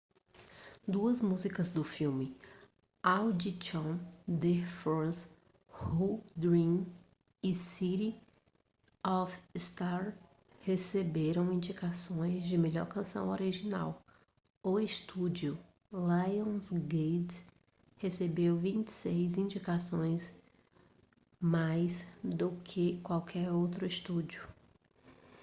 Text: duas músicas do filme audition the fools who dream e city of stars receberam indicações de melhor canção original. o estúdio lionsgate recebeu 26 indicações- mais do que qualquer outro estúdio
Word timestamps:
duas 0.87 1.21
músicas 1.21 1.69
do 1.69 1.83
filme 1.83 2.35
audition 3.03 3.99
the 4.25 4.65
fools 4.65 5.27
who 5.79 6.23
dream 6.35 6.87
e 7.43 7.53
city 7.53 8.19
of 9.05 9.31
stars 9.55 10.15
receberam 10.61 11.53
indicações 11.53 12.47
de 12.47 12.57
melhor 12.57 12.87
canção 12.87 13.29
original. 13.29 14.03
o 14.63 14.79
estúdio 14.79 15.55
lionsgate 15.93 17.45
recebeu 17.97 18.57
26 18.57 19.37
indicações- 19.37 20.33
mais 21.39 22.03
do 22.23 22.53
que 22.63 22.99
qualquer 23.03 23.51
outro 23.51 23.85
estúdio 23.85 24.43